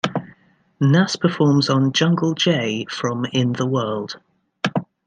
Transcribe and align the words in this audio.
Nas 0.79 1.15
performs 1.15 1.69
on 1.69 1.93
"Jungle 1.93 2.33
Jay" 2.33 2.87
from 2.89 3.23
"In 3.33 3.53
the 3.53 3.67
World". 3.67 4.19